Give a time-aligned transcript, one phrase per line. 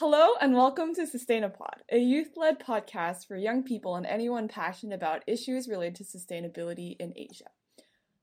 [0.00, 4.94] Hello and welcome to Sustainapod, a youth led podcast for young people and anyone passionate
[4.94, 7.50] about issues related to sustainability in Asia.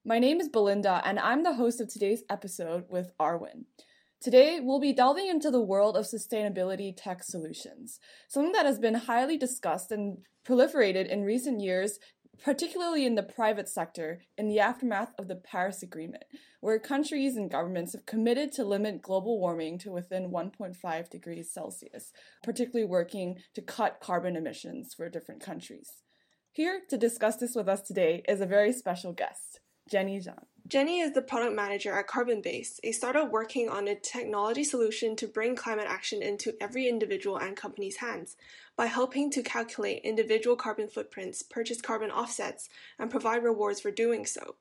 [0.06, 3.66] My name is Belinda and I'm the host of today's episode with Arwin.
[4.22, 8.00] Today, we'll be delving into the world of sustainability tech solutions,
[8.30, 12.00] something that has been highly discussed and proliferated in recent years
[12.44, 16.24] particularly in the private sector, in the aftermath of the Paris Agreement,
[16.62, 22.12] where countries and governments have committed to limit global warming to within 1.5 degrees Celsius,
[22.44, 26.02] particularly working to cut carbon emissions for different countries.
[26.52, 29.60] Here to discuss this with us today is a very special guest,
[29.90, 30.46] Jenny Zhang.
[30.68, 35.16] Jenny is the product manager at Carbon Base, a startup working on a technology solution
[35.18, 38.36] to bring climate action into every individual and company's hands
[38.76, 44.26] by helping to calculate individual carbon footprints, purchase carbon offsets, and provide rewards for doing
[44.26, 44.56] so.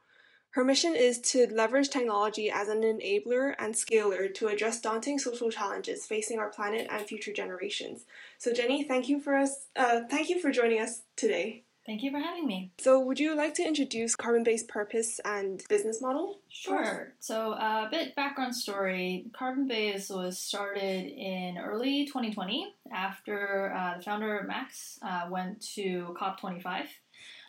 [0.50, 5.50] Her mission is to leverage technology as an enabler and scaler to address daunting social
[5.50, 8.04] challenges facing our planet and future generations.
[8.38, 9.66] So, Jenny, thank you for us.
[9.74, 11.63] Uh, thank you for joining us today.
[11.86, 12.70] Thank you for having me.
[12.78, 16.40] So, would you like to introduce Carbon Base purpose and business model?
[16.48, 17.12] Sure.
[17.20, 19.26] So, a uh, bit background story.
[19.34, 26.16] Carbon Base was started in early 2020 after uh, the founder Max uh, went to
[26.18, 26.86] COP25.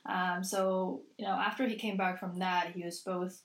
[0.08, 3.41] Um, so, you know, after he came back from that, he was both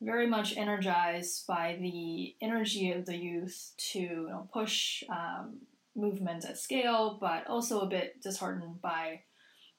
[0.00, 5.58] very much energized by the energy of the youth to you know, push um,
[5.96, 9.22] movements at scale, but also a bit disheartened by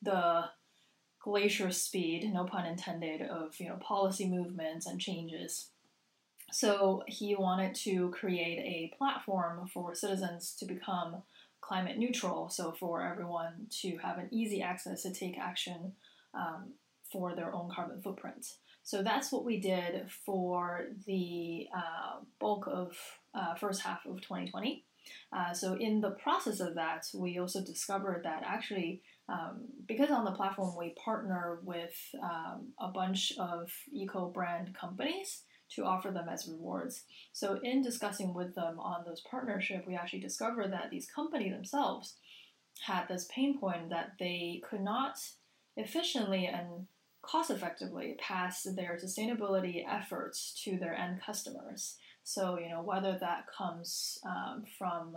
[0.02, 0.46] the
[1.22, 5.70] glacier speed, no pun intended, of you know policy movements and changes.
[6.52, 11.22] So he wanted to create a platform for citizens to become
[11.62, 15.94] climate neutral, so for everyone to have an easy access to take action
[16.34, 16.74] um,
[17.12, 18.46] for their own carbon footprint.
[18.84, 22.98] So that's what we did for the uh, bulk of
[23.36, 24.84] uh, first half of 2020.
[25.32, 30.26] Uh, so in the process of that, we also discovered that actually um, because on
[30.26, 35.44] the platform we partner with um, a bunch of eco brand companies
[35.76, 37.04] to offer them as rewards.
[37.32, 42.16] So in discussing with them on those partnership, we actually discovered that these companies themselves
[42.82, 45.20] had this pain point that they could not
[45.78, 46.88] efficiently and
[47.22, 51.98] cost effectively pass their sustainability efforts to their end customers.
[52.24, 55.16] So you know whether that comes um, from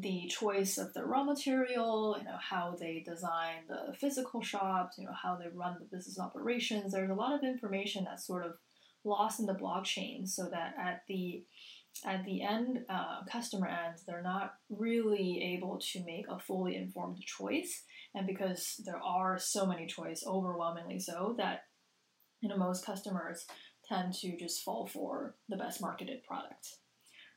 [0.00, 5.06] the choice of the raw material, you know, how they design the physical shops, you
[5.06, 6.92] know, how they run the business operations.
[6.92, 8.52] There's a lot of information that's sort of
[9.04, 11.44] lost in the blockchain so that at the
[12.04, 17.18] at the end uh, customer ends they're not really able to make a fully informed
[17.22, 21.60] choice and because there are so many choices, overwhelmingly so that
[22.40, 23.46] you know most customers
[23.88, 26.68] tend to just fall for the best marketed product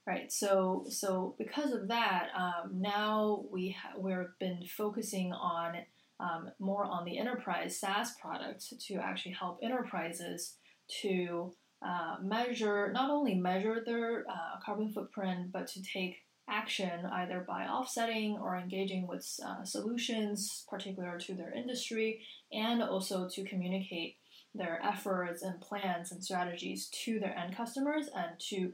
[0.10, 0.32] Right.
[0.32, 5.76] So so because of that, um, now we ha- we've been focusing on
[6.20, 10.56] um, more on the enterprise SaaS product to actually help enterprises
[11.02, 11.54] to
[11.86, 16.16] uh, measure not only measure their uh, carbon footprint, but to take
[16.50, 22.20] action either by offsetting or engaging with uh, solutions particular to their industry,
[22.52, 24.18] and also to communicate
[24.56, 28.74] their efforts and plans and strategies to their end customers and to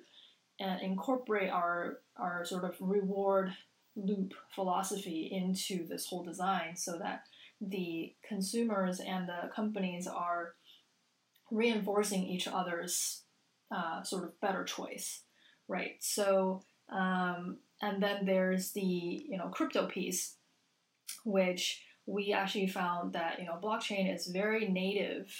[0.60, 3.52] and incorporate our our sort of reward
[3.96, 7.24] loop philosophy into this whole design so that
[7.62, 10.54] the consumers and the companies are
[11.52, 13.22] reinforcing each other's
[13.74, 15.22] uh, sort of better choice
[15.68, 15.96] right?
[16.00, 20.36] So um, and then there's the you know crypto piece
[21.24, 25.34] which we actually found that you know blockchain is very native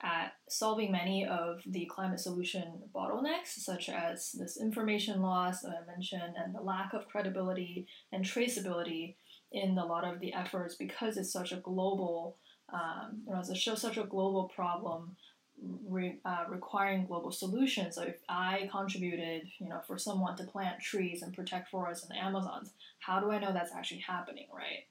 [0.00, 5.90] at solving many of the climate solution bottlenecks, such as this information loss that I
[5.90, 9.16] mentioned and the lack of credibility and traceability
[9.50, 12.36] in a lot of the efforts because it's such a global,
[12.72, 15.16] um, you know, it's such a global problem
[15.86, 17.96] re, uh, requiring global solutions.
[17.96, 22.14] So if I contributed, you know, for someone to plant trees and protect forests in
[22.14, 24.86] the Amazons, how do I know that's actually happening, right?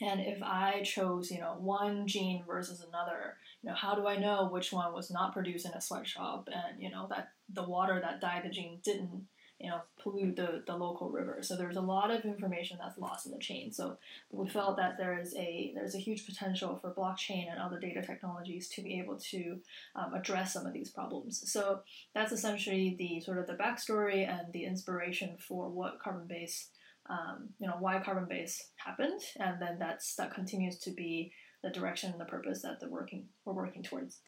[0.00, 4.16] And if I chose, you know, one jean versus another, you know, how do I
[4.16, 8.00] know which one was not produced in a sweatshop and, you know, that the water
[8.00, 9.26] that dyed the jean didn't,
[9.58, 11.38] you know, pollute the, the local river.
[11.42, 13.72] So there's a lot of information that's lost in the chain.
[13.72, 13.98] So
[14.30, 18.00] we felt that there is a there's a huge potential for blockchain and other data
[18.00, 19.58] technologies to be able to
[19.96, 21.42] um, address some of these problems.
[21.50, 21.80] So
[22.14, 26.68] that's essentially the sort of the backstory and the inspiration for what carbon base
[27.10, 31.32] um, you know why carbon base happened, and then that's that continues to be
[31.62, 34.18] the direction and the purpose that the working we're working towards.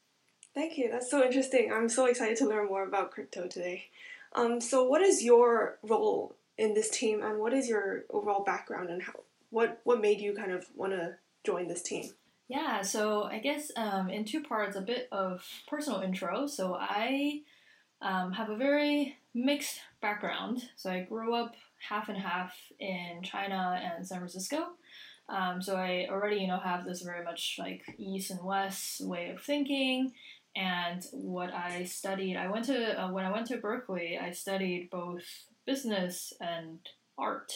[0.54, 0.90] Thank you.
[0.90, 1.72] That's so interesting.
[1.72, 3.84] I'm so excited to learn more about crypto today.
[4.34, 8.90] Um, so, what is your role in this team, and what is your overall background
[8.90, 9.12] and how
[9.50, 12.10] what what made you kind of want to join this team?
[12.48, 16.48] Yeah, so I guess um, in two parts, a bit of personal intro.
[16.48, 17.42] So I
[18.02, 20.68] um, have a very mixed background.
[20.74, 21.54] So I grew up
[21.88, 24.70] half and half in China and San Francisco.
[25.30, 29.30] Um, so I already, you know, have this very much like East and West way
[29.30, 30.12] of thinking.
[30.56, 34.90] And what I studied, I went to uh, when I went to Berkeley, I studied
[34.90, 35.22] both
[35.64, 36.80] business and
[37.16, 37.52] art.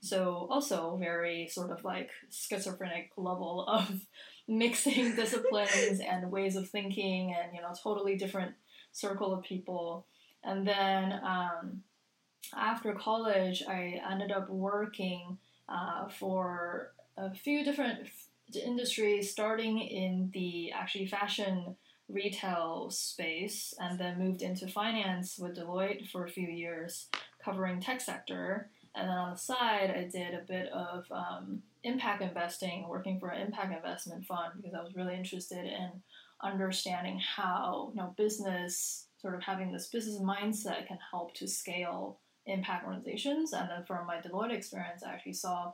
[0.00, 4.04] So also very sort of like schizophrenic level of
[4.48, 8.54] mixing disciplines and ways of thinking, and you know, totally different
[8.90, 10.06] circle of people.
[10.42, 11.82] And then um,
[12.56, 15.38] after college, I ended up working
[15.68, 18.08] uh, for a few different
[18.54, 21.76] industries, starting in the actually fashion
[22.08, 27.08] retail space, and then moved into finance with Deloitte for a few years,
[27.42, 28.70] covering tech sector.
[28.94, 33.30] And then on the side, I did a bit of um, impact investing, working for
[33.30, 35.90] an impact investment fund because I was really interested in
[36.42, 42.18] understanding how you know business sort of having this business mindset can help to scale
[42.46, 43.52] impact organizations.
[43.52, 45.72] And then from my Deloitte experience, I actually saw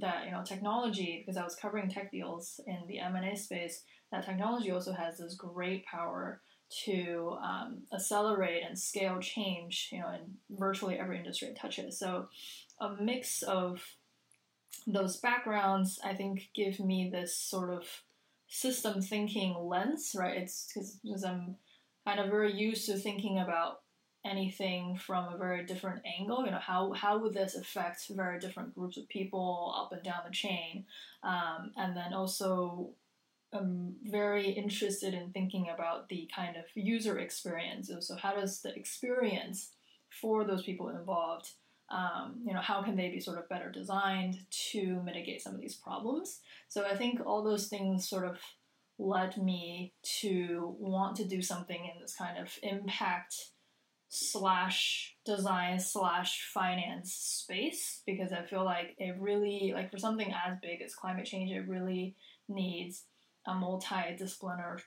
[0.00, 3.36] that you know technology because I was covering tech deals in the M and A
[3.36, 3.82] space.
[4.12, 6.40] That technology also has this great power
[6.84, 11.98] to um, accelerate and scale change, you know, in virtually every industry it touches.
[11.98, 12.28] So,
[12.80, 13.82] a mix of
[14.86, 17.84] those backgrounds, I think, give me this sort of
[18.48, 20.36] system thinking lens, right?
[20.36, 21.56] It's because I'm
[22.06, 23.80] kind of very used to thinking about
[24.24, 26.44] anything from a very different angle.
[26.44, 30.22] You know, how how would this affect very different groups of people up and down
[30.26, 30.84] the chain?
[31.22, 32.90] Um, and then also,
[33.52, 37.90] I'm very interested in thinking about the kind of user experience.
[38.00, 39.70] So, how does the experience
[40.08, 41.50] for those people involved?
[41.90, 44.40] Um, you know, how can they be sort of better designed
[44.70, 46.40] to mitigate some of these problems?
[46.68, 48.38] So I think all those things sort of
[48.98, 53.52] led me to want to do something in this kind of impact
[54.08, 60.56] slash design slash finance space because I feel like it really like for something as
[60.62, 62.14] big as climate change, it really
[62.48, 63.04] needs
[63.46, 64.80] a multi-disciplinary,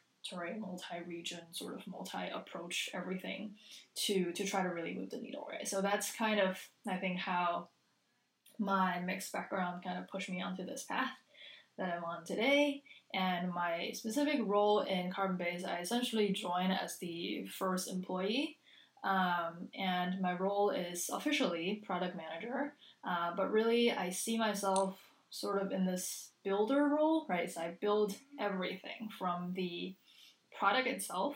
[0.60, 3.52] multi-region sort of multi-approach everything
[3.96, 5.68] to to try to really move the needle right?
[5.68, 6.58] So that's kind of
[6.88, 7.70] i think how
[8.60, 11.10] my mixed background kind of pushed me onto this path
[11.78, 12.84] that i'm on today.
[13.14, 18.58] And my specific role in carbon base i essentially joined as the first employee
[19.04, 22.74] um, and my role is officially product manager,
[23.08, 24.98] uh, but really I see myself
[25.30, 27.50] sort of in this builder role, right?
[27.50, 29.96] So I build everything from the
[30.58, 31.36] product itself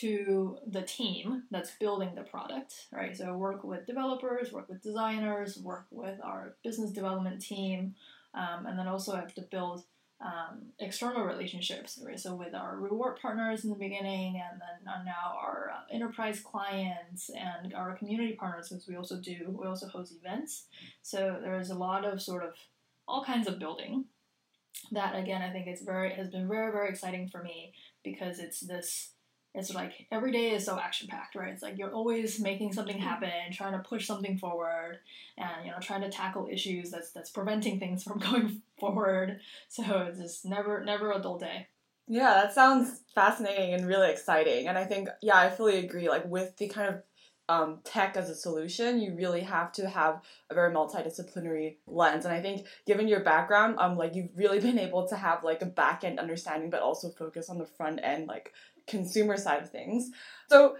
[0.00, 3.16] to the team that's building the product, right?
[3.16, 7.94] So I work with developers, work with designers, work with our business development team,
[8.34, 9.84] um, and then also I have to build
[10.20, 12.18] um, external relationships, right?
[12.18, 17.30] So with our reward partners in the beginning, and then now our uh, enterprise clients
[17.30, 20.66] and our community partners, because we also do, we also host events.
[21.02, 22.54] So there's a lot of sort of
[23.06, 24.06] all kinds of building.
[24.92, 27.72] That again, I think it's very has been very very exciting for me
[28.04, 29.12] because it's this
[29.56, 31.52] it's like every day is so action packed, right?
[31.52, 34.98] It's like you're always making something happen, trying to push something forward,
[35.38, 39.40] and you know, trying to tackle issues that's that's preventing things from going forward.
[39.68, 41.68] So it's just never never a dull day.
[42.08, 44.68] Yeah, that sounds fascinating and really exciting.
[44.68, 46.08] And I think, yeah, I fully agree.
[46.08, 47.02] Like with the kind of
[47.48, 52.24] um, tech as a solution, you really have to have a very multidisciplinary lens.
[52.24, 55.62] And I think, given your background, um, like you've really been able to have like
[55.62, 58.52] a back end understanding, but also focus on the front end, like
[58.86, 60.10] consumer side of things.
[60.48, 60.76] So,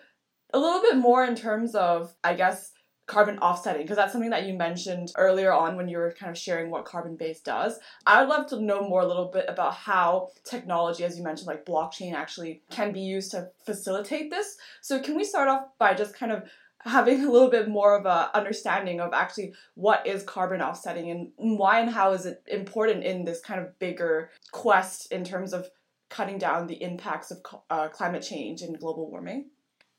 [0.55, 2.73] a little bit more in terms of, I guess,
[3.07, 6.39] carbon offsetting, because that's something that you mentioned earlier on when you were kind of
[6.39, 7.79] sharing what carbon base does.
[8.07, 11.47] I would love to know more a little bit about how technology, as you mentioned,
[11.47, 14.57] like blockchain, actually can be used to facilitate this.
[14.81, 16.45] So, can we start off by just kind of
[16.87, 21.33] having a little bit more of a understanding of actually what is carbon offsetting and
[21.37, 25.69] why and how is it important in this kind of bigger quest in terms of
[26.09, 27.39] cutting down the impacts of
[27.71, 29.51] uh, climate change and global warming?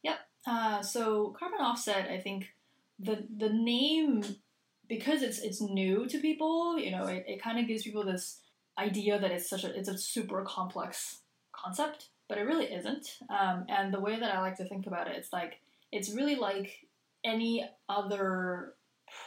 [0.03, 0.19] Yep.
[0.45, 2.53] Uh, so carbon offset, I think
[2.99, 4.23] the the name
[4.87, 8.39] because it's it's new to people, you know, it, it kind of gives people this
[8.77, 11.21] idea that it's such a it's a super complex
[11.51, 13.07] concept, but it really isn't.
[13.29, 15.59] Um, and the way that I like to think about it, it's like
[15.91, 16.87] it's really like
[17.23, 18.73] any other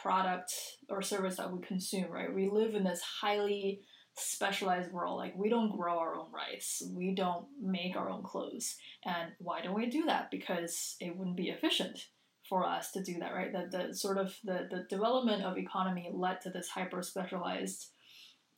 [0.01, 0.53] product
[0.89, 2.33] or service that we consume, right?
[2.33, 3.81] We live in this highly
[4.21, 5.17] specialized world.
[5.17, 8.75] Like we don't grow our own rice, we don't make our own clothes.
[9.05, 10.31] And why don't we do that?
[10.31, 12.07] Because it wouldn't be efficient
[12.47, 13.53] for us to do that, right?
[13.53, 17.87] That the sort of the, the development of economy led to this hyper specialized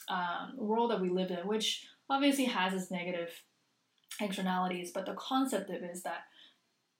[0.10, 3.29] um, world that we live in, which obviously has its negative
[4.20, 6.24] externalities, but the concept of it is that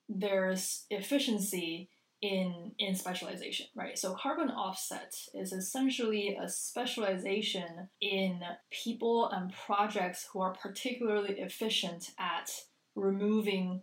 [0.10, 1.89] there's efficiency
[2.24, 4.00] in in specialization, right?
[4.00, 8.39] So carbon offset is essentially a specialization in
[8.72, 12.50] people and projects who are particularly efficient at
[12.96, 13.82] removing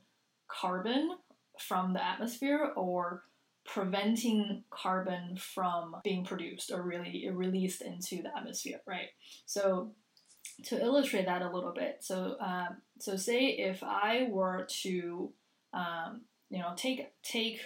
[0.49, 1.19] carbon
[1.59, 3.25] from the atmosphere or
[3.67, 9.09] preventing carbon from being produced or really released into the atmosphere, right?
[9.45, 9.93] So
[10.65, 15.31] to illustrate that a little bit, so um, so say if I were to
[15.75, 17.61] um, you know take take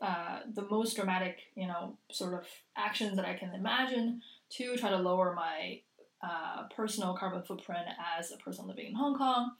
[0.00, 4.90] uh, the most dramatic you know sort of actions that I can imagine to try
[4.90, 5.80] to lower my
[6.22, 7.86] uh, personal carbon footprint
[8.18, 9.52] as a person living in Hong Kong.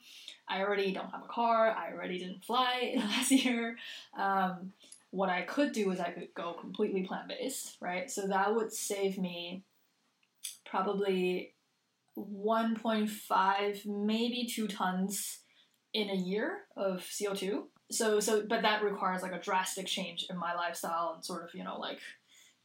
[0.47, 1.69] I already don't have a car.
[1.69, 3.77] I already didn't fly last year.
[4.17, 4.71] Um,
[5.11, 8.09] what I could do is I could go completely plant based, right?
[8.09, 9.63] So that would save me
[10.65, 11.53] probably
[12.17, 15.39] 1.5, maybe two tons
[15.93, 17.63] in a year of CO2.
[17.91, 21.53] So, so, but that requires like a drastic change in my lifestyle and sort of,
[21.53, 21.99] you know, like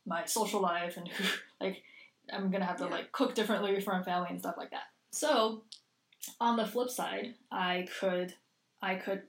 [0.06, 1.10] my social life and
[1.60, 1.82] like
[2.32, 2.90] I'm gonna have to yeah.
[2.90, 4.84] like cook differently for my family and stuff like that.
[5.12, 5.62] So,
[6.40, 8.34] on the flip side, I could,
[8.80, 9.22] I could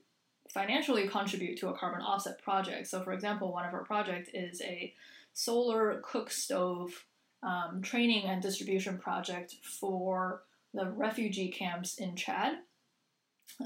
[0.52, 2.86] financially contribute to a carbon offset project.
[2.86, 4.94] So, for example, one of our projects is a
[5.32, 7.06] solar cook stove
[7.42, 10.42] um, training and distribution project for
[10.74, 12.58] the refugee camps in Chad.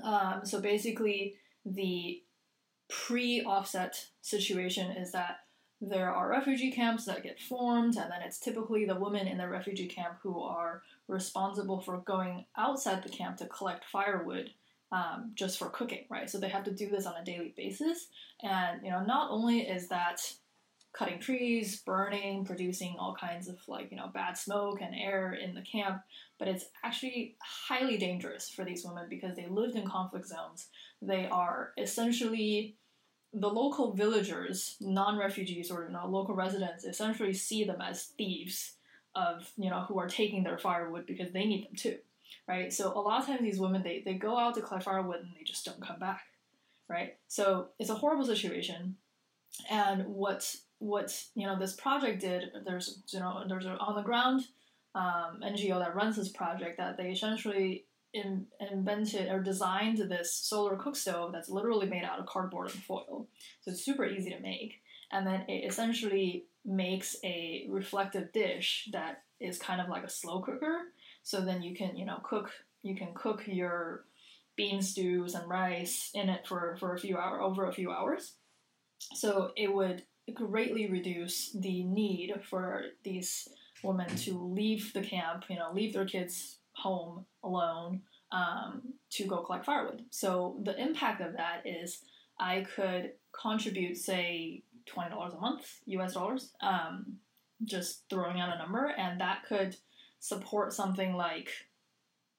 [0.02, 1.34] Um, so basically,
[1.66, 2.22] the
[2.88, 5.40] pre offset situation is that
[5.80, 9.48] there are refugee camps that get formed, and then it's typically the women in the
[9.48, 14.50] refugee camp who are responsible for going outside the camp to collect firewood
[14.92, 16.30] um, just for cooking, right?
[16.30, 18.06] So they have to do this on a daily basis.
[18.42, 20.20] And, you know, not only is that
[20.96, 25.54] cutting trees, burning, producing all kinds of like, you know, bad smoke and air in
[25.54, 26.00] the camp,
[26.38, 30.68] but it's actually highly dangerous for these women because they lived in conflict zones.
[31.02, 32.76] They are essentially
[33.32, 38.74] the local villagers, non-refugees or you know, local residents essentially see them as thieves
[39.14, 41.98] of, you know, who are taking their firewood because they need them too
[42.48, 42.72] right?
[42.72, 45.30] So a lot of times these women they, they go out to collect firewood and
[45.36, 46.22] they just don't come back,
[46.88, 47.16] right?
[47.28, 48.96] So it's a horrible situation.
[49.70, 54.02] And what what you know this project did, there's you know there's an on the
[54.02, 54.46] ground
[54.94, 60.76] um, NGO that runs this project that they essentially in, invented or designed this solar
[60.76, 63.28] cook stove that's literally made out of cardboard and foil.
[63.60, 64.80] So it's super easy to make.
[65.12, 70.40] And then it essentially makes a reflective dish that is kind of like a slow
[70.40, 70.84] cooker
[71.22, 72.50] so then you can, you know, cook
[72.82, 74.04] you can cook your
[74.56, 78.34] bean stews and rice in it for, for a few hours over a few hours.
[79.14, 80.04] So it would
[80.34, 83.48] greatly reduce the need for these
[83.82, 88.02] women to leave the camp, you know, leave their kids home alone
[88.32, 90.04] um, to go collect firewood.
[90.10, 92.02] So the impact of that is
[92.38, 96.14] I could contribute, say, twenty dollars a month, U.S.
[96.14, 97.16] dollars, um,
[97.64, 99.76] just throwing out a number, and that could
[100.18, 101.50] support something like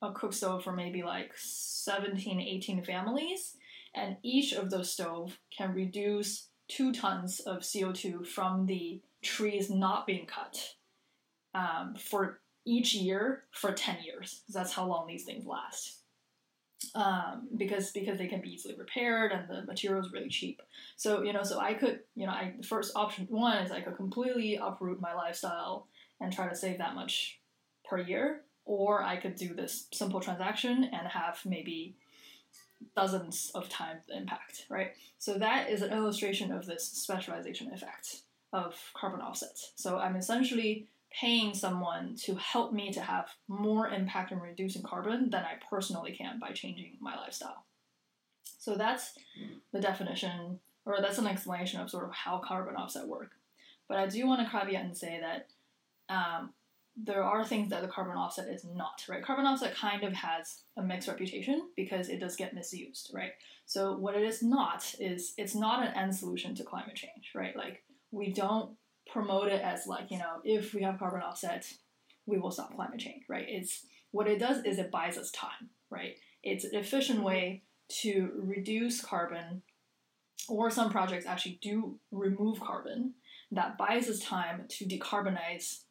[0.01, 3.56] a cook stove for maybe like 17, 18 families,
[3.96, 10.06] and each of those stove can reduce two tons of CO2 from the trees not
[10.06, 10.76] being cut
[11.54, 14.42] um, for each year for 10 years.
[14.50, 15.94] That's how long these things last.
[16.94, 20.62] Um, because because they can be easily repaired and the material is really cheap.
[20.96, 23.82] So you know, so I could you know, I the first option one is I
[23.82, 25.88] could completely uproot my lifestyle
[26.22, 27.40] and try to save that much
[27.84, 31.96] per year, or I could do this simple transaction and have maybe
[32.96, 34.91] dozens of times the impact, right?
[35.19, 38.22] So that is an illustration of this specialization effect
[38.53, 39.74] of carbon offsets.
[39.75, 45.29] So I'm essentially paying someone to help me to have more impact in reducing carbon
[45.29, 47.65] than I personally can by changing my lifestyle.
[48.60, 49.13] So that's
[49.72, 53.31] the definition, or that's an explanation of sort of how carbon offset work.
[53.88, 55.48] But I do want to caveat and say that
[56.13, 56.51] um,
[57.01, 59.24] there are things that the carbon offset is not, right?
[59.24, 63.32] Carbon offset kind of has a mixed reputation because it does get misused, right?
[63.66, 67.56] So what it is not is it's not an end solution to climate change, right?
[67.56, 68.72] Like we don't
[69.12, 71.72] promote it as like, you know, if we have carbon offset,
[72.25, 73.46] we will stop climate change, right?
[73.48, 76.16] It's what it does is it buys us time, right?
[76.44, 77.63] It's an efficient way
[78.01, 79.62] to reduce carbon
[80.50, 83.13] or some projects actually do remove carbon
[83.51, 85.84] that buys us time to decarbonize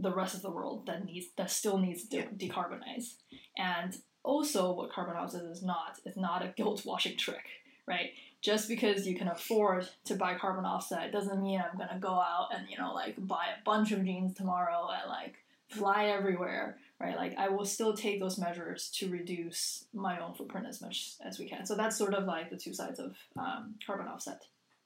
[0.00, 3.14] the rest of the world that needs that still needs to de- decarbonize.
[3.56, 7.44] And also, what carbon offset is not is not a guilt washing trick,
[7.86, 8.10] right?
[8.40, 12.48] Just because you can afford to buy carbon offset doesn't mean I'm gonna go out
[12.54, 15.36] and you know like buy a bunch of jeans tomorrow and like
[15.68, 17.16] fly everywhere, right?
[17.16, 21.38] Like I will still take those measures to reduce my own footprint as much as
[21.38, 21.64] we can.
[21.64, 24.42] So that's sort of like the two sides of um, carbon offset.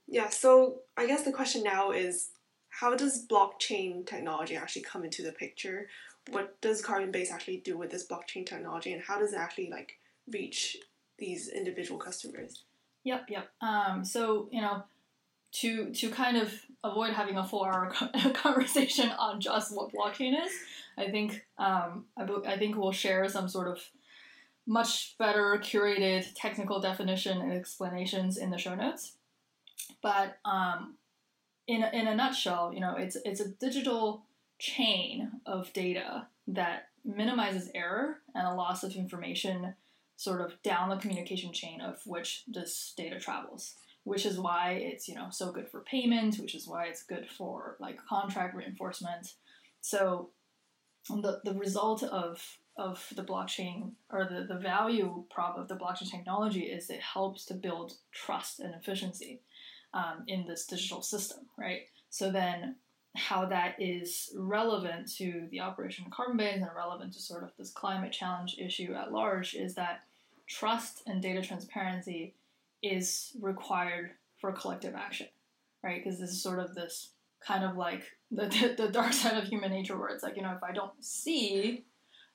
[0.06, 2.28] Yeah, so I guess the question now is
[2.80, 5.88] how does blockchain technology actually come into the picture?
[6.30, 9.70] What does Carbon Base actually do with this blockchain technology and how does it actually
[9.70, 9.98] like
[10.30, 10.76] reach
[11.18, 12.64] these individual customers?
[13.04, 13.50] Yep, yep.
[13.60, 14.82] Um, so, you know,
[15.52, 16.52] to to kind of
[16.82, 17.92] avoid having a four hour
[18.34, 20.52] conversation on just what blockchain is,
[20.98, 23.78] I think um, I, I think we'll share some sort of
[24.66, 29.12] much better curated technical definition and explanations in the show notes.
[30.02, 30.94] But um,
[31.66, 34.24] in a, in a nutshell, you know, it's it's a digital
[34.58, 39.74] chain of data that minimizes error and a loss of information
[40.16, 45.08] sort of down the communication chain of which this data travels which is why it's
[45.08, 49.34] you know so good for payment which is why it's good for like contract reinforcement.
[49.80, 50.30] So
[51.08, 52.40] the, the result of
[52.76, 57.44] of the blockchain or the, the value prop of the blockchain technology is it helps
[57.46, 59.40] to build trust and efficiency
[59.94, 61.82] um, in this digital system, right?
[62.10, 62.76] So then
[63.16, 67.50] how that is relevant to the operation of carbon base and relevant to sort of
[67.56, 70.02] this climate challenge issue at large is that
[70.48, 72.34] trust and data transparency
[72.82, 74.10] is required
[74.40, 75.28] for collective action,
[75.82, 76.02] right?
[76.02, 77.10] Because this is sort of this
[77.40, 78.46] kind of like the,
[78.76, 80.92] the, the, dark side of human nature where it's like, you know, if I don't
[81.00, 81.84] see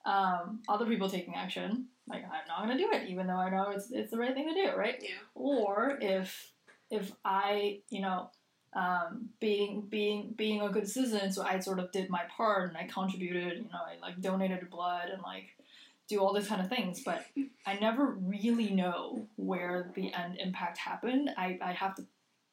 [0.06, 3.50] um, other people taking action, like I'm not going to do it, even though I
[3.50, 4.96] know it's, it's the right thing to do, right?
[5.02, 5.10] Yeah.
[5.36, 6.52] Or if
[6.90, 8.30] if I, you know,
[8.74, 12.78] um, being being being a good citizen, so I sort of did my part and
[12.78, 15.56] I contributed, you know, I like donated blood and like
[16.08, 17.26] do all these kind of things, but
[17.66, 21.30] I never really know where the end impact happened.
[21.38, 22.06] I, I have to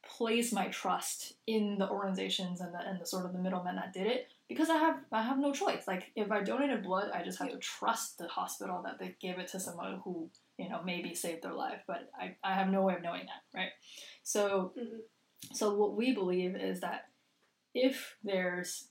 [0.07, 3.93] place my trust in the organizations and the and the sort of the middlemen that
[3.93, 5.87] did it because I have I have no choice.
[5.87, 9.39] Like if I donated blood, I just have to trust the hospital that they gave
[9.39, 12.83] it to someone who you know maybe saved their life, but I, I have no
[12.83, 13.71] way of knowing that, right?
[14.23, 15.55] So, mm-hmm.
[15.55, 17.09] so what we believe is that
[17.75, 18.89] if there's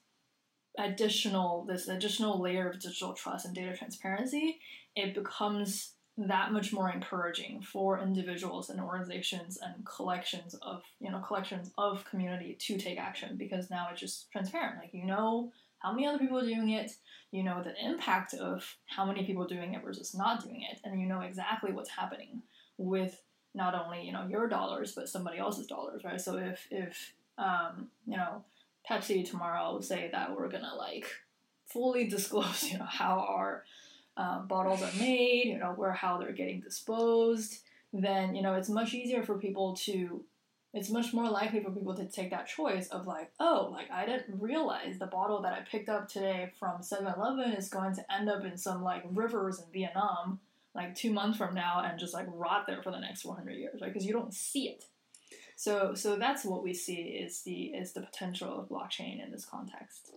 [0.78, 4.60] additional this additional layer of digital trust and data transparency,
[4.96, 11.20] it becomes that much more encouraging for individuals and organizations and collections of you know
[11.20, 15.52] collections of community to take action because now it's just transparent like you know
[15.86, 16.92] how many other people are doing it
[17.32, 21.00] you know the impact of how many people doing it versus not doing it and
[21.00, 22.42] you know exactly what's happening
[22.78, 23.22] with
[23.56, 26.20] not only you know your dollars but somebody else's dollars, right?
[26.20, 28.44] So if if um, you know
[28.90, 31.08] Pepsi tomorrow say that we're gonna like
[31.66, 33.64] fully disclose you know how our
[34.18, 37.62] um, bottles are made, you know where how they're getting disposed,
[37.94, 40.24] then you know it's much easier for people to
[40.76, 44.06] it's much more likely for people to take that choice of like, oh, like I
[44.06, 48.30] didn't realize the bottle that I picked up today from 7-Eleven is going to end
[48.30, 50.40] up in some like rivers in Vietnam
[50.76, 53.80] like two months from now and just like rot there for the next 400 years,
[53.82, 53.92] right?
[53.92, 54.84] Because you don't see it.
[55.56, 59.46] So, so that's what we see is the is the potential of blockchain in this
[59.46, 60.12] context.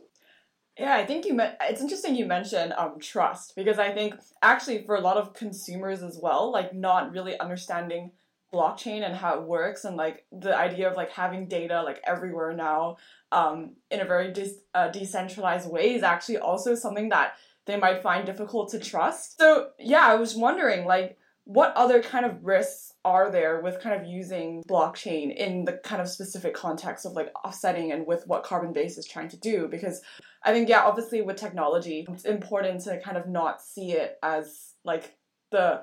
[0.77, 1.59] Yeah, I think you met.
[1.63, 6.03] It's interesting you mentioned um, trust because I think actually for a lot of consumers
[6.03, 8.11] as well, like not really understanding
[8.53, 12.53] blockchain and how it works and like the idea of like having data like everywhere
[12.55, 12.97] now
[13.31, 17.35] um, in a very de- uh, decentralized way is actually also something that
[17.67, 19.39] they might find difficult to trust.
[19.39, 23.99] So, yeah, I was wondering like what other kind of risks are there with kind
[23.99, 28.43] of using blockchain in the kind of specific context of like offsetting and with what
[28.43, 30.03] carbon base is trying to do because
[30.45, 34.75] i think yeah obviously with technology it's important to kind of not see it as
[34.85, 35.17] like
[35.51, 35.81] the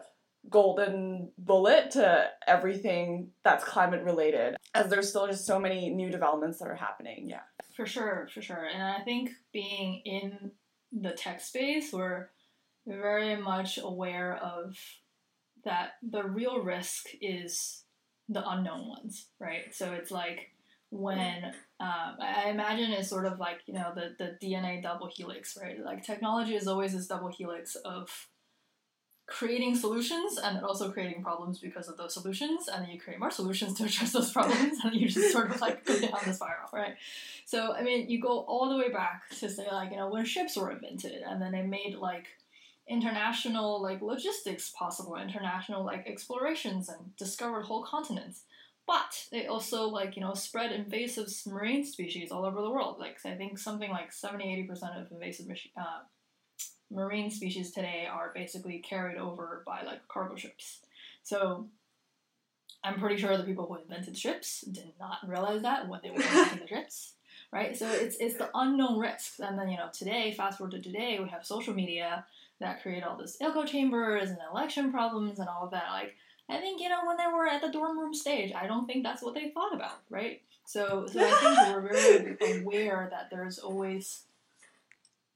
[0.50, 6.60] golden bullet to everything that's climate related as there's still just so many new developments
[6.60, 7.40] that are happening yeah
[7.76, 10.52] for sure for sure and i think being in
[11.02, 12.30] the tech space, we're
[12.88, 14.78] very much aware of
[15.64, 17.84] that the real risk is
[18.30, 19.74] the unknown ones, right?
[19.74, 20.52] So it's like
[20.92, 21.46] when
[21.80, 25.78] um, I imagine it's sort of like you know the the DNA double helix, right?
[25.84, 28.10] Like technology is always this double helix of
[29.28, 33.32] creating solutions and also creating problems because of those solutions and then you create more
[33.32, 36.70] solutions to address those problems and you just sort of like go down the spiral
[36.72, 36.96] right?
[37.46, 40.26] So i mean you go all the way back to say like you know when
[40.26, 42.28] ships were invented and then they made like
[42.88, 48.44] international like logistics possible international like explorations and discovered whole continents.
[48.88, 53.00] But they also like you know spread invasive marine species all over the world.
[53.00, 56.02] Like i think something like 70 80% of invasive uh,
[56.96, 60.80] marine species today are basically carried over by like cargo ships.
[61.24, 61.68] So
[62.84, 66.18] I'm pretty sure the people who invented ships did not realize that when they were
[66.18, 67.14] inventing the ships,
[67.52, 67.76] right?
[67.76, 71.20] So it's it's the unknown risks, and then you know today, fast forward to today,
[71.22, 72.26] we have social media
[72.60, 75.90] that create all this echo chambers and election problems and all of that.
[75.92, 76.16] Like
[76.48, 79.04] I think you know when they were at the dorm room stage, I don't think
[79.04, 80.42] that's what they thought about, right?
[80.66, 84.22] So so I think we're very aware that there's always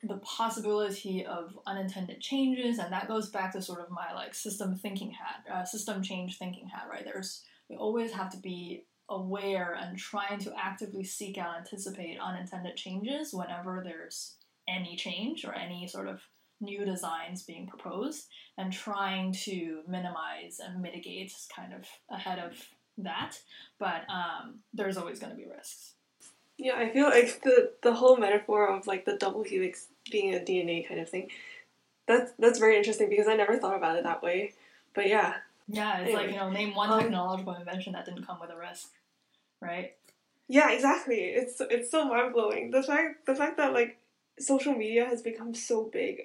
[0.03, 4.75] the possibility of unintended changes, and that goes back to sort of my like system
[4.75, 7.03] thinking hat, uh, system change thinking hat, right?
[7.03, 12.75] There's we always have to be aware and trying to actively seek out, anticipate unintended
[12.77, 14.35] changes whenever there's
[14.67, 16.21] any change or any sort of
[16.62, 22.53] new designs being proposed, and trying to minimize and mitigate kind of ahead of
[22.97, 23.38] that.
[23.79, 25.95] But um, there's always going to be risks.
[26.59, 30.39] Yeah, I feel like the the whole metaphor of like the double helix being a
[30.39, 31.29] DNA kind of thing.
[32.05, 34.53] That's that's very interesting because I never thought about it that way.
[34.93, 35.35] But yeah.
[35.69, 36.23] Yeah, it's anyway.
[36.23, 38.89] like you know, name one um, technological um, invention that didn't come with a risk,
[39.61, 39.93] right?
[40.49, 41.19] Yeah, exactly.
[41.21, 42.71] It's it's so mind blowing.
[42.71, 43.97] The fact the fact that like
[44.37, 46.23] social media has become so big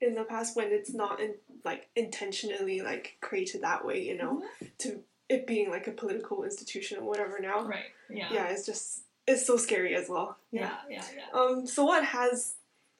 [0.00, 4.36] in the past when it's not in, like intentionally like created that way, you know,
[4.36, 4.66] mm-hmm.
[4.78, 7.64] to it being like a political institution or whatever now.
[7.64, 7.84] Right.
[8.10, 8.28] Yeah.
[8.30, 9.02] Yeah, it's just
[9.32, 10.36] it's so scary as well.
[10.50, 11.04] Yeah, yeah, yeah.
[11.34, 11.40] yeah.
[11.40, 11.66] Um.
[11.66, 12.54] So what has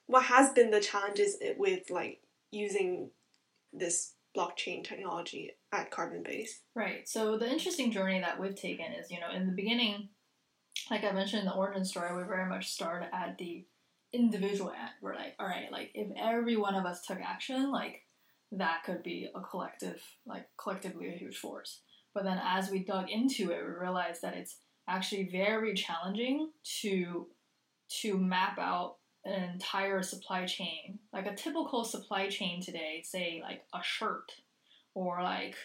[0.07, 3.09] what has been the challenges with like using
[3.71, 6.61] this blockchain technology at Carbon Base?
[6.75, 7.07] Right.
[7.07, 10.09] So the interesting journey that we've taken is, you know, in the beginning,
[10.89, 13.65] like I mentioned in the origin story, we very much started at the
[14.11, 14.91] individual end.
[15.01, 18.03] We're like, all right, like if every one of us took action, like
[18.51, 21.79] that could be a collective, like collectively a huge force.
[22.13, 26.49] But then as we dug into it, we realized that it's actually very challenging
[26.81, 27.27] to
[28.01, 30.99] to map out an entire supply chain.
[31.11, 34.31] Like a typical supply chain today, say like a shirt
[34.93, 35.55] or like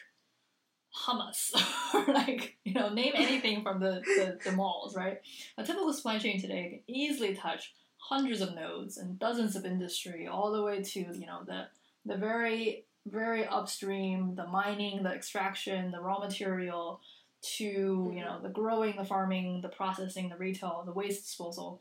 [0.97, 1.53] hummus
[1.95, 5.21] or like you know name anything from the, the, the malls right
[5.59, 10.27] a typical supply chain today can easily touch hundreds of nodes and dozens of industry
[10.27, 11.67] all the way to you know the
[12.07, 17.01] the very very upstream the mining the extraction the raw material
[17.43, 21.81] to you know the growing, the farming, the processing, the retail, the waste disposal.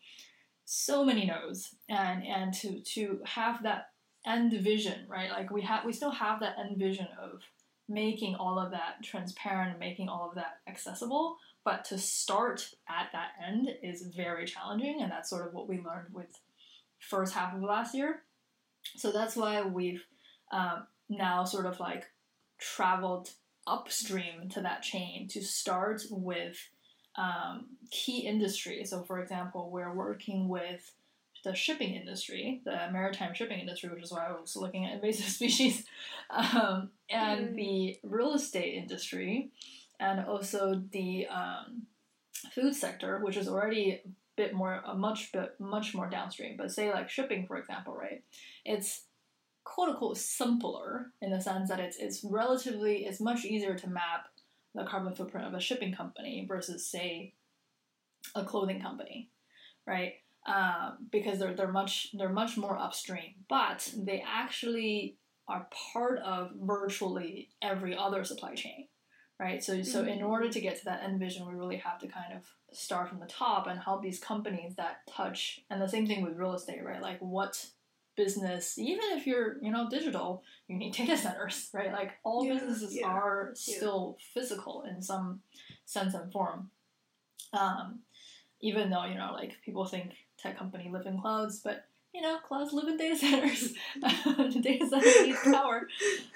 [0.66, 3.92] So many nodes, and and to to have that
[4.26, 5.32] end vision, right?
[5.32, 7.42] Like we have, we still have that end vision of
[7.90, 11.38] making all of that transparent, making all of that accessible.
[11.64, 15.78] But to start at that end is very challenging, and that's sort of what we
[15.78, 16.28] learned with
[17.00, 18.24] first half of last year.
[18.96, 20.04] So that's why we've
[20.52, 22.06] um, now sort of like
[22.58, 23.32] traveled
[23.68, 26.58] upstream to that chain to start with
[27.18, 28.92] um, key industries.
[28.92, 30.92] So, for example, we're working with
[31.44, 35.26] the shipping industry, the maritime shipping industry, which is why I was looking at invasive
[35.30, 35.86] species,
[36.30, 37.56] um, and mm.
[37.56, 39.50] the real estate industry,
[40.00, 41.84] and also the um,
[42.54, 46.56] food sector, which is already a bit more, a much bit, much more downstream.
[46.58, 48.24] But say like shipping, for example, right?
[48.66, 49.04] It's
[49.68, 54.28] quote unquote simpler in the sense that it's it's relatively it's much easier to map
[54.74, 57.34] the carbon footprint of a shipping company versus say
[58.34, 59.30] a clothing company,
[59.86, 60.14] right?
[60.46, 65.18] Um, because they're they're much they're much more upstream, but they actually
[65.50, 68.88] are part of virtually every other supply chain,
[69.38, 69.62] right?
[69.62, 70.10] So so mm-hmm.
[70.10, 73.10] in order to get to that end vision, we really have to kind of start
[73.10, 75.60] from the top and help these companies that touch.
[75.70, 77.02] And the same thing with real estate, right?
[77.02, 77.66] Like what
[78.18, 81.94] business, even if you're, you know, digital, you need data centers, right?
[81.94, 84.26] Like all yeah, businesses yeah, are still yeah.
[84.34, 85.40] physical in some
[85.86, 86.72] sense and form.
[87.54, 88.00] Um,
[88.60, 92.38] even though, you know, like people think tech company live in clouds, but you know,
[92.40, 93.74] clouds live in data centers.
[94.62, 95.88] data center needs power.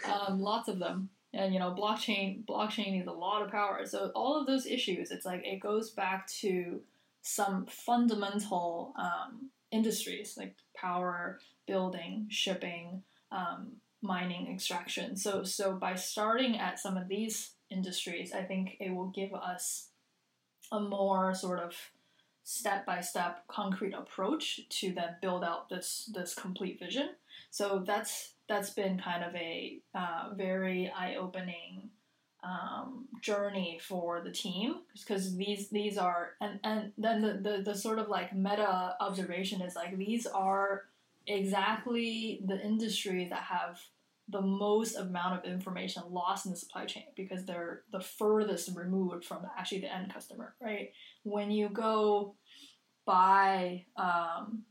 [0.06, 1.10] Um, lots of them.
[1.34, 3.86] And you know, blockchain blockchain needs a lot of power.
[3.86, 6.82] So all of those issues, it's like it goes back to
[7.22, 15.16] some fundamental um, industries like power, building, shipping, um, mining, extraction.
[15.16, 19.90] So, so by starting at some of these industries, I think it will give us
[20.72, 21.76] a more sort of
[22.44, 27.10] step by step concrete approach to then build out this this complete vision.
[27.52, 31.90] So that's that's been kind of a uh, very eye opening
[32.44, 37.76] um, journey for the team because these these are and and then the, the the
[37.76, 40.86] sort of like meta observation is like these are
[41.28, 43.80] exactly the industries that have
[44.30, 49.26] the most amount of information lost in the supply chain because they're the furthest removed
[49.26, 50.92] from actually the end customer, right?
[51.24, 52.36] When you go
[53.06, 54.64] buy um,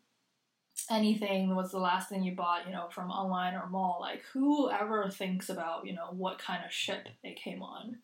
[0.90, 3.99] anything, what's the last thing you bought, you know, from online or mall?
[4.01, 7.99] Like, whoever thinks about, you know, what kind of ship it came on?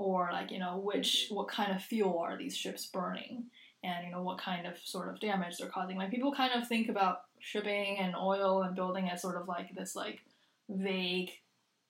[0.00, 1.36] or like you know which mm-hmm.
[1.36, 3.44] what kind of fuel are these ships burning
[3.84, 6.66] and you know what kind of sort of damage they're causing like people kind of
[6.66, 10.20] think about shipping and oil and building as sort of like this like
[10.68, 11.30] vague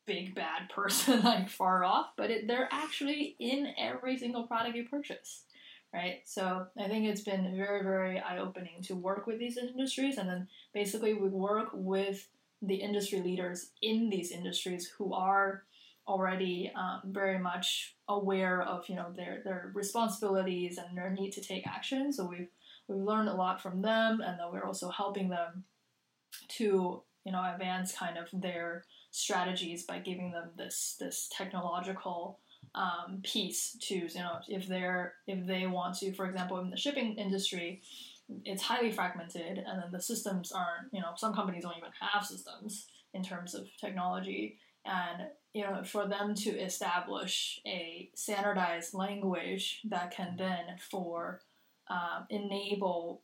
[0.06, 4.84] big bad person like far off but it, they're actually in every single product you
[4.88, 5.44] purchase
[5.92, 10.28] right so i think it's been very very eye-opening to work with these industries and
[10.28, 12.28] then basically we work with
[12.62, 15.64] the industry leaders in these industries who are
[16.06, 21.40] already um, very much aware of you know their their responsibilities and their need to
[21.40, 22.12] take action.
[22.12, 22.48] So we've
[22.88, 25.64] we've learned a lot from them, and then we're also helping them
[26.56, 32.38] to you know advance kind of their strategies by giving them this this technological
[32.74, 36.76] um, piece to you know if they're if they want to for example in the
[36.76, 37.82] shipping industry
[38.44, 42.24] it's highly fragmented and then the systems aren't you know some companies don't even have
[42.24, 44.58] systems in terms of technology.
[44.84, 51.40] And you know for them to establish a standardized language that can then for
[51.88, 53.22] um, enable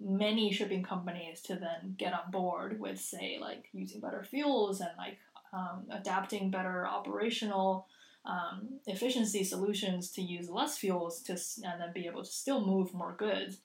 [0.00, 4.90] many shipping companies to then get on board with say like using better fuels and
[4.98, 5.18] like
[5.52, 7.86] um, adapting better operational
[8.26, 11.32] um, efficiency solutions to use less fuels to
[11.64, 13.58] and then be able to still move more goods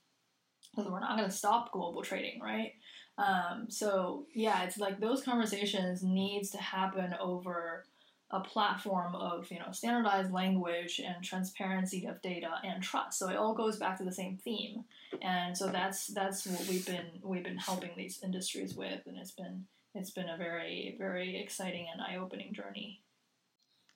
[0.75, 2.73] because we're not going to stop global trading right
[3.17, 7.85] um, so yeah, it's like those conversations needs to happen over
[8.33, 13.19] a platform of you know standardized language and transparency of data and trust.
[13.19, 14.85] So it all goes back to the same theme,
[15.21, 19.31] and so that's that's what we've been we've been helping these industries with, and it's
[19.31, 23.00] been it's been a very very exciting and eye opening journey.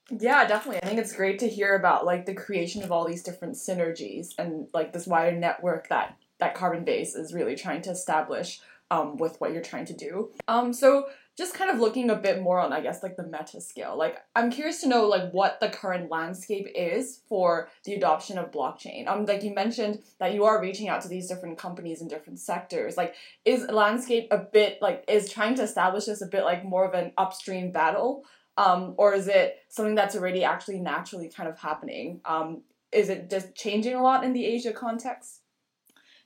[0.09, 0.83] Yeah, definitely.
[0.83, 4.29] I think it's great to hear about like the creation of all these different synergies
[4.37, 8.59] and like this wider network that that Carbon Base is really trying to establish
[8.91, 10.31] um, with what you're trying to do.
[10.47, 13.59] Um, so just kind of looking a bit more on, I guess, like the meta
[13.59, 13.97] scale.
[13.97, 18.51] Like, I'm curious to know like what the current landscape is for the adoption of
[18.51, 19.07] blockchain.
[19.07, 22.39] Um, like you mentioned that you are reaching out to these different companies in different
[22.39, 22.95] sectors.
[22.95, 26.85] Like, is landscape a bit like is trying to establish this a bit like more
[26.85, 28.23] of an upstream battle,
[28.57, 32.21] um, or is it something that's already actually naturally kind of happening?
[32.25, 35.41] Um, is it just changing a lot in the Asia context?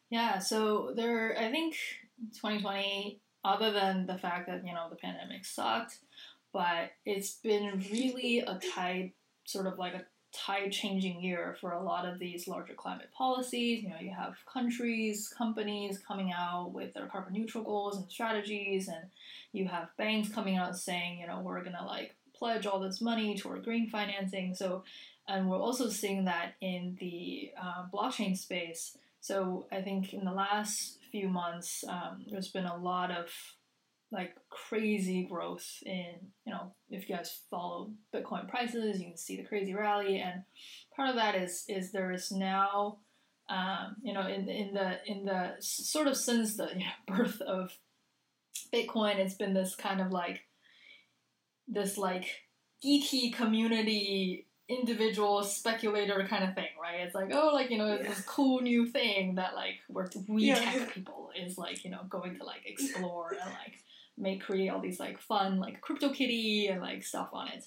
[0.10, 1.76] Yeah, so there, I think
[2.34, 6.00] 2020, other than the fact that, you know, the pandemic sucked,
[6.54, 9.13] but it's been really a tide,
[9.46, 13.84] sort of like a tide changing year for a lot of these larger climate policies.
[13.84, 18.88] You know, you have countries, companies coming out with their carbon neutral goals and strategies,
[18.88, 19.10] and
[19.54, 23.38] you have banks coming out saying, you know, we're gonna like pledge all this money
[23.38, 24.56] toward green financing.
[24.56, 24.84] So,
[25.28, 28.97] and we're also seeing that in the uh, blockchain space.
[29.21, 33.30] So I think in the last few months, um, there's been a lot of
[34.12, 39.38] like crazy growth in you know if you guys follow Bitcoin prices, you can see
[39.38, 40.43] the crazy rally, and
[40.95, 42.97] part of that is is there is now
[43.49, 46.86] um, you know in in the in the sort of since the you know,
[47.17, 47.78] birth of
[48.73, 50.41] Bitcoin, it's been this kind of like
[51.70, 52.26] this like
[52.84, 57.02] geeky community individual speculator kind of thing, right?
[57.02, 58.10] It's like, oh, like, you know, it's yeah.
[58.10, 60.56] this cool new thing that, like, where we yeah.
[60.56, 63.80] tech people is, like, you know, going to, like, explore and, like,
[64.16, 67.66] make, create all these, like, fun, like, Crypto Kitty and, like, stuff on it.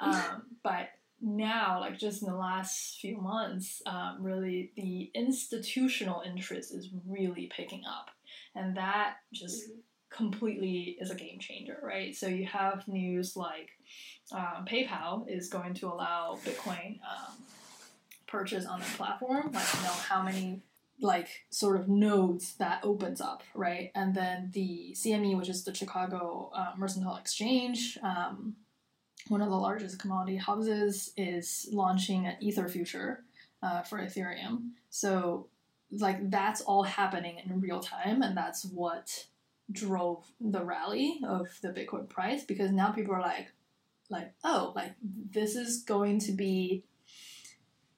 [0.00, 0.88] Um, but
[1.20, 7.48] now, like, just in the last few months, um, really the institutional interest is really
[7.56, 8.10] picking up.
[8.56, 9.78] And that just mm-hmm.
[10.14, 12.14] Completely is a game changer, right?
[12.14, 13.70] So you have news like,
[14.32, 17.34] um, PayPal is going to allow Bitcoin um,
[18.26, 20.62] purchase on their platform, like know how many
[21.00, 23.90] like sort of nodes that opens up, right?
[23.94, 28.54] And then the CME, which is the Chicago uh, Mercantile Exchange, um,
[29.28, 33.24] one of the largest commodity houses, is launching an Ether future
[33.62, 34.70] uh, for Ethereum.
[34.90, 35.48] So
[35.90, 39.26] like that's all happening in real time, and that's what
[39.70, 43.48] drove the rally of the Bitcoin price because now people are like,
[44.12, 44.92] like oh like
[45.30, 46.84] this is going to be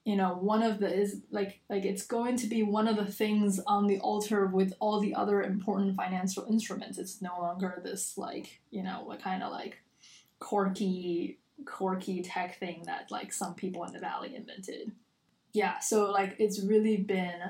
[0.05, 3.11] you know one of the is like like it's going to be one of the
[3.11, 6.99] things on the altar with all the other important financial instruments.
[6.99, 9.83] It's no longer this like you know what kind of like
[10.39, 14.93] quirky quirky tech thing that like some people in the valley invented.
[15.53, 17.41] Yeah so like it's really been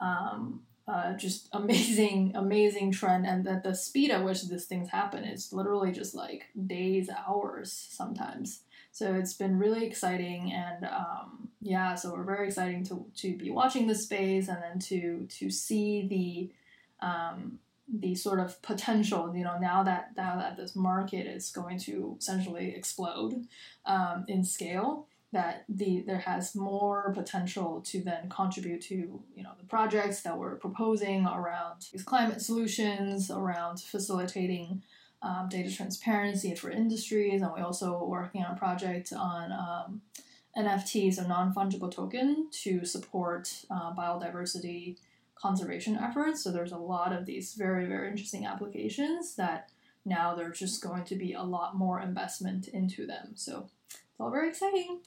[0.00, 5.24] um uh, just amazing, amazing trend, and that the speed at which these things happen
[5.24, 8.62] is literally just like days, hours sometimes.
[8.92, 13.50] So it's been really exciting, and um, yeah, so we're very exciting to to be
[13.50, 19.32] watching this space, and then to to see the um, the sort of potential.
[19.34, 23.46] You know, now that now that this market is going to essentially explode
[23.86, 29.52] um, in scale that the there has more potential to then contribute to you know
[29.58, 34.82] the projects that we're proposing around these climate solutions, around facilitating
[35.22, 40.00] um, data transparency for industries, and we also working on a project on um,
[40.56, 44.96] NFTs, a non fungible token, to support uh, biodiversity
[45.36, 46.42] conservation efforts.
[46.42, 49.70] So there's a lot of these very very interesting applications that
[50.04, 53.32] now there's just going to be a lot more investment into them.
[53.34, 55.00] So it's all very exciting.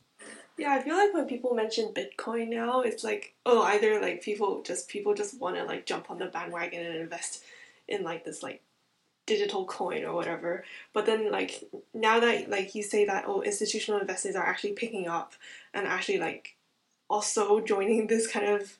[0.57, 4.61] Yeah, I feel like when people mention Bitcoin now, it's like oh, either like people
[4.63, 7.43] just people just want to like jump on the bandwagon and invest
[7.87, 8.61] in like this like
[9.25, 10.63] digital coin or whatever.
[10.93, 15.07] But then like now that like you say that oh, institutional investors are actually picking
[15.07, 15.33] up
[15.73, 16.55] and actually like
[17.09, 18.77] also joining this kind of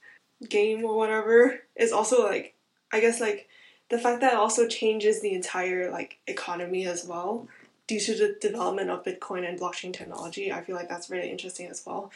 [0.49, 2.55] game or whatever is also like
[2.91, 3.47] I guess like
[3.89, 7.47] the fact that it also changes the entire like economy as well
[7.87, 10.51] due to the development of Bitcoin and blockchain technology.
[10.51, 12.11] I feel like that's really interesting as well.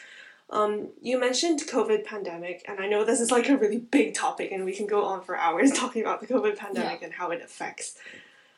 [0.49, 4.51] Um, you mentioned COVID pandemic, and I know this is like a really big topic,
[4.51, 7.07] and we can go on for hours talking about the COVID pandemic yeah.
[7.07, 7.97] and how it affects.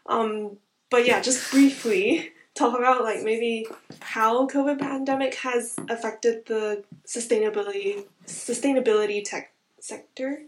[0.06, 0.58] Um,
[0.90, 3.66] but yeah, just briefly talk about like maybe
[4.02, 10.44] how COVID pandemic has affected the sustainability sustainability tech sector.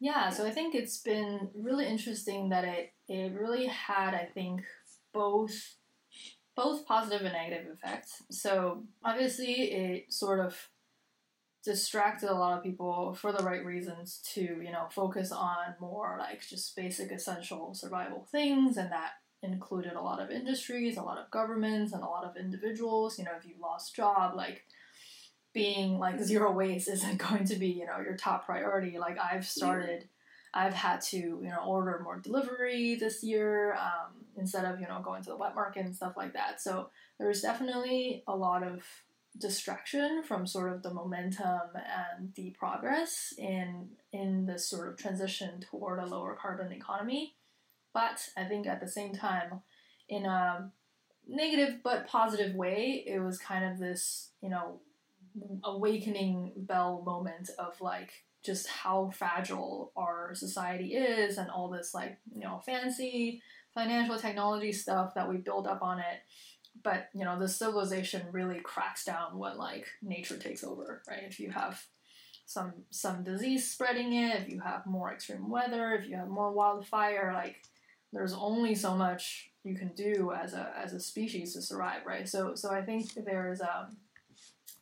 [0.00, 4.64] Yeah, so I think it's been really interesting that it it really had I think
[5.12, 5.76] both
[6.56, 8.22] both positive and negative effects.
[8.30, 10.68] So obviously, it sort of
[11.64, 16.16] distracted a lot of people for the right reasons to you know focus on more
[16.18, 19.12] like just basic essential survival things and that
[19.42, 23.18] included a lot of industries a lot of governments and a lot of individuals.
[23.18, 24.64] You know if you lost job like
[25.54, 28.98] being like zero waste isn't going to be you know your top priority.
[28.98, 30.08] Like i've started
[30.52, 33.74] i've had to you know order more delivery this year.
[33.74, 36.60] Um, instead of you know going to the wet market and stuff like that.
[36.60, 38.84] So there was definitely a lot of
[39.36, 45.60] distraction from sort of the momentum and the progress in in this sort of transition
[45.60, 47.34] toward a lower carbon economy.
[47.92, 49.60] But i think at the same time
[50.08, 50.70] in a
[51.26, 54.80] negative but positive way it was kind of this you know
[55.64, 62.18] awakening bell moment of like just how fragile our society is and all this like
[62.34, 63.42] you know fancy
[63.74, 66.22] financial technology stuff that we build up on it
[66.82, 71.22] but you know the civilization really cracks down when like nature takes over right?
[71.24, 71.82] If you have
[72.46, 76.52] some some disease spreading it if you have more extreme weather if you have more
[76.52, 77.62] wildfire like
[78.12, 82.28] there's only so much you can do as a as a species to survive right?
[82.28, 83.96] So so i think there's um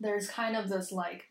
[0.01, 1.29] there's kind of this like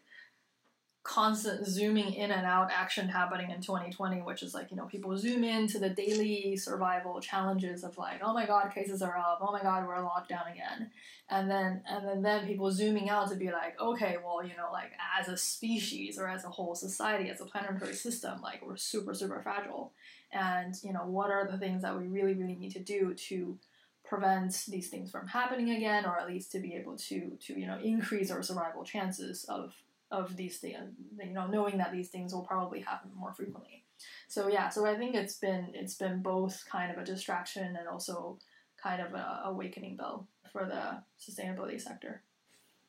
[1.03, 5.17] constant zooming in and out action happening in 2020 which is like you know people
[5.17, 9.39] zoom in to the daily survival challenges of like oh my god cases are up.
[9.41, 10.91] Oh my god we're locked down again.
[11.27, 14.71] And then and then, then people zooming out to be like okay well you know
[14.71, 18.77] like as a species or as a whole society as a planetary system like we're
[18.77, 19.93] super super fragile.
[20.31, 23.57] And you know what are the things that we really really need to do to
[24.03, 27.65] prevent these things from happening again or at least to be able to to you
[27.65, 29.73] know increase our survival chances of
[30.11, 30.77] of these things,
[31.19, 33.83] you know, knowing that these things will probably happen more frequently.
[34.27, 37.87] So yeah, so I think it's been it's been both kind of a distraction and
[37.87, 38.39] also
[38.81, 42.23] kind of a awakening bell for the sustainability sector.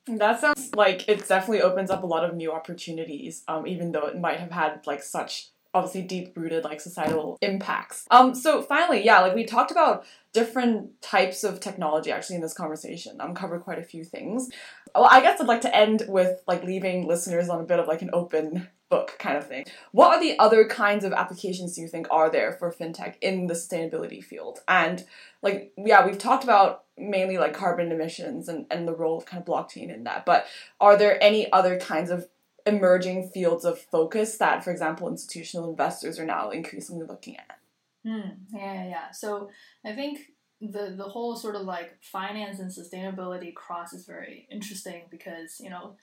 [0.07, 4.07] That sounds like it definitely opens up a lot of new opportunities, um, even though
[4.07, 8.07] it might have had like such obviously deep rooted like societal impacts.
[8.11, 12.53] Um, so finally, yeah, like we talked about different types of technology actually in this
[12.53, 13.21] conversation.
[13.21, 14.51] Um, covered quite a few things.
[14.95, 17.87] Well, I guess I'd like to end with like leaving listeners on a bit of
[17.87, 19.65] like an open book kind of thing.
[19.93, 23.47] What are the other kinds of applications do you think are there for fintech in
[23.47, 24.61] the sustainability field?
[24.69, 25.05] And
[25.41, 29.41] like yeah, we've talked about mainly like carbon emissions and, and the role of kind
[29.41, 30.47] of blockchain in that, but
[30.81, 32.29] are there any other kinds of
[32.67, 37.59] emerging fields of focus that, for example, institutional investors are now increasingly looking at?
[38.07, 39.11] Mm, yeah, yeah.
[39.13, 39.51] So
[39.85, 40.32] I think
[40.71, 45.69] the the whole sort of like finance and sustainability cross is very interesting because you
[45.69, 45.97] know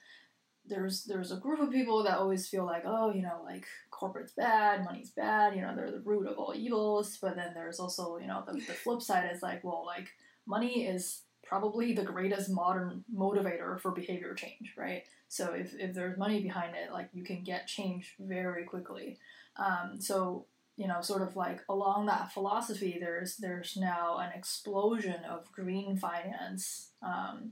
[0.66, 4.34] there's there's a group of people that always feel like oh you know like corporate's
[4.34, 7.18] bad money's bad you know they're the root of all evils.
[7.22, 10.10] But then there's also you know the, the flip side is like well like
[10.46, 15.04] money is probably the greatest modern motivator for behavior change right?
[15.30, 19.18] So if, if there's money behind it like you can get change very quickly.
[19.56, 20.46] Um, so
[20.80, 25.98] you know, sort of like along that philosophy, there's there's now an explosion of green
[25.98, 27.52] finance um,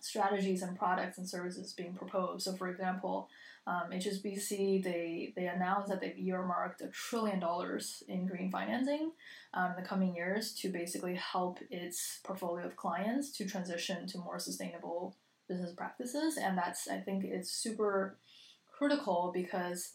[0.00, 2.44] strategies and products and services being proposed.
[2.44, 3.28] So, for example,
[3.66, 9.12] um, HSBC they they announced that they've earmarked a trillion dollars in green financing
[9.52, 14.18] um, in the coming years to basically help its portfolio of clients to transition to
[14.18, 15.14] more sustainable
[15.46, 18.16] business practices, and that's I think it's super
[18.78, 19.92] critical because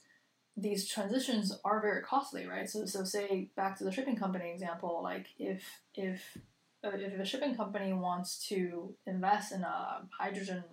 [0.58, 2.70] these transitions are very costly, right?
[2.70, 5.64] So, so say back to the shipping company example, like if
[5.96, 6.38] if
[6.84, 10.64] uh, if a shipping company wants to invest in a hydrogen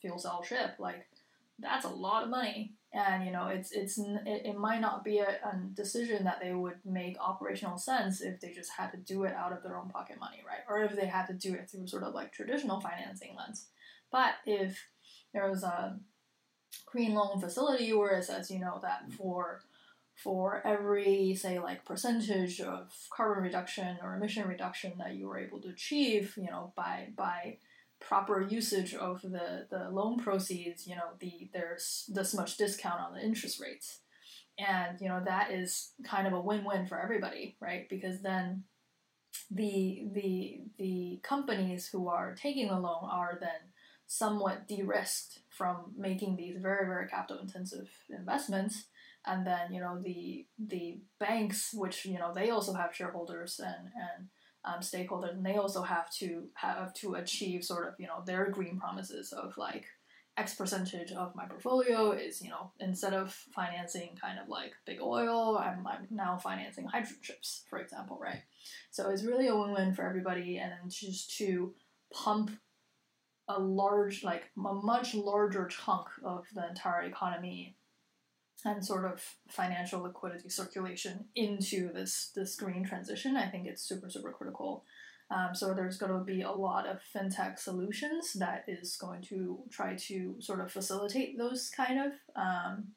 [0.00, 1.06] fuel cell ship, like
[1.58, 5.18] that's a lot of money, and you know it's it's it, it might not be
[5.18, 9.24] a, a decision that they would make operational sense if they just had to do
[9.24, 10.60] it out of their own pocket money, right?
[10.68, 13.66] Or if they had to do it through sort of like traditional financing lens.
[14.10, 14.86] But if
[15.34, 15.98] there was a
[16.86, 19.60] green loan facility where it says, you know, that for
[20.14, 25.60] for every say like percentage of carbon reduction or emission reduction that you were able
[25.60, 27.58] to achieve, you know, by by
[28.00, 33.14] proper usage of the, the loan proceeds, you know, the there's this much discount on
[33.14, 34.00] the interest rates.
[34.58, 37.88] And you know, that is kind of a win-win for everybody, right?
[37.88, 38.64] Because then
[39.50, 43.67] the the the companies who are taking the loan are then
[44.08, 48.86] somewhat de-risked from making these very very capital intensive investments.
[49.26, 53.90] And then you know the the banks which you know they also have shareholders and
[53.94, 54.28] and
[54.64, 58.50] um, stakeholders and they also have to have to achieve sort of you know their
[58.50, 59.86] green promises of like
[60.36, 64.98] x percentage of my portfolio is you know instead of financing kind of like big
[65.00, 68.42] oil i'm, I'm now financing hydrogen ships for example right?
[68.90, 71.74] So it's really a win-win for everybody and just to
[72.12, 72.50] pump
[73.48, 77.76] a large, like a much larger chunk of the entire economy
[78.64, 83.36] and sort of financial liquidity circulation into this this green transition.
[83.36, 84.84] I think it's super super critical.
[85.30, 89.58] Um, so there's going to be a lot of fintech solutions that is going to
[89.70, 92.88] try to sort of facilitate those kind of um,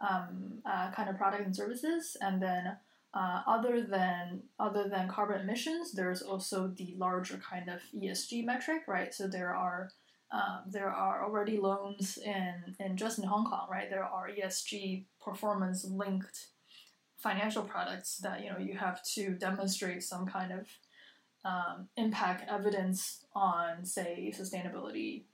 [0.00, 2.76] um, uh, kind of product and services, and then
[3.14, 8.82] uh, other than other than carbon emissions, there's also the larger kind of ESG metric,
[8.88, 9.12] right?
[9.12, 9.90] So there are
[10.32, 13.90] um, there are already loans in, in just in Hong Kong, right?
[13.90, 16.48] There are ESG performance linked
[17.18, 20.66] financial products that you know you have to demonstrate some kind of
[21.44, 25.24] um, impact evidence on, say, sustainability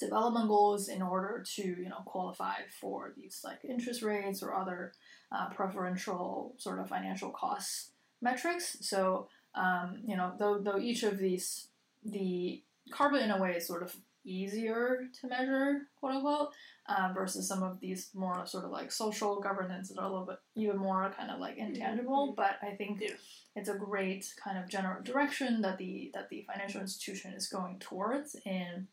[0.00, 4.92] development goals in order to you know qualify for these like interest rates or other
[5.32, 7.90] uh, preferential sort of financial costs
[8.22, 8.76] metrics.
[8.80, 11.68] So um, you know though though each of these
[12.04, 16.48] the carbon in a way is sort of easier to measure quote unquote
[16.88, 20.26] uh, versus some of these more sort of like social governance that are a little
[20.26, 22.28] bit even more kind of like intangible.
[22.28, 22.34] Mm-hmm.
[22.36, 23.10] But I think yeah.
[23.54, 27.78] it's a great kind of general direction that the that the financial institution is going
[27.78, 28.88] towards in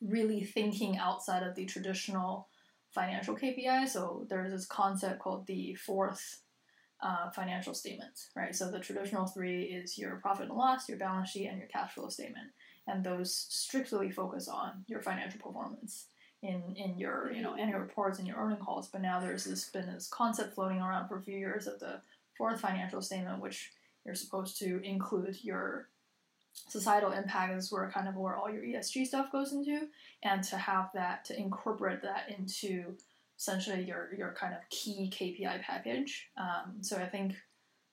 [0.00, 2.48] really thinking outside of the traditional
[2.96, 3.86] financial KPI.
[3.88, 6.40] So there's this concept called the fourth
[7.02, 8.56] uh, financial statement, right?
[8.56, 11.92] So the traditional three is your profit and loss, your balance sheet, and your cash
[11.92, 12.48] flow statement,
[12.88, 16.06] and those strictly focus on your financial performance
[16.42, 18.88] in in your you know annual reports and your earning calls.
[18.88, 22.00] But now there's this been this concept floating around for a few years of the
[22.36, 23.72] fourth financial statement, which
[24.04, 25.88] you're supposed to include your
[26.68, 29.88] societal impact is where kind of where all your ESG stuff goes into,
[30.22, 32.96] and to have that to incorporate that into
[33.38, 36.28] essentially your your kind of key KPI package.
[36.36, 37.34] Um, so I think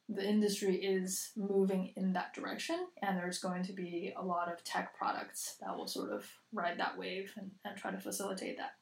[0.09, 4.63] the industry is moving in that direction, and there's going to be a lot of
[4.63, 8.73] tech products that will sort of ride that wave and, and try to facilitate that.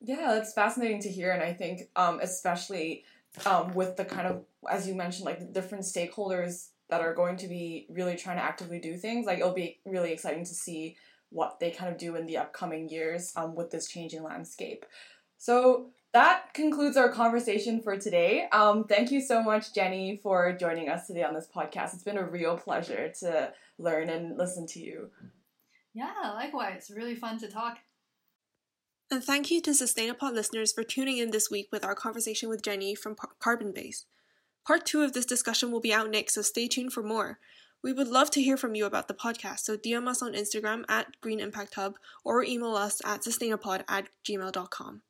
[0.00, 3.04] Yeah, that's fascinating to hear, and I think um, especially
[3.46, 7.36] um, with the kind of as you mentioned, like the different stakeholders that are going
[7.36, 9.26] to be really trying to actively do things.
[9.26, 10.96] Like it'll be really exciting to see
[11.30, 14.86] what they kind of do in the upcoming years um, with this changing landscape.
[15.36, 18.48] So that concludes our conversation for today.
[18.50, 21.94] Um, thank you so much, Jenny, for joining us today on this podcast.
[21.94, 25.10] It's been a real pleasure to learn and listen to you.
[25.92, 26.90] Yeah, likewise.
[26.94, 27.78] Really fun to talk.
[29.10, 32.62] And thank you to Sustainapod listeners for tuning in this week with our conversation with
[32.62, 34.04] Jenny from Carbon Base.
[34.68, 37.38] Part two of this discussion will be out next, so stay tuned for more.
[37.82, 40.84] We would love to hear from you about the podcast, so DM us on Instagram
[40.90, 45.00] at Green Impact Hub or email us at sustainapod at gmail.com.